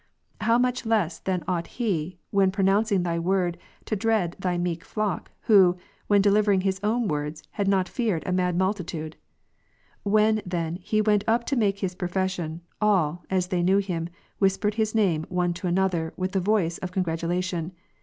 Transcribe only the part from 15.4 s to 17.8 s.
to another with the voice of congratulation.